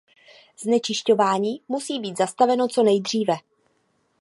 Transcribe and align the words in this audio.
Znečišťování 0.63 1.61
musí 1.67 1.99
být 1.99 2.17
zastaveno 2.17 2.67
co 2.67 2.83
nejdříve. 2.83 3.33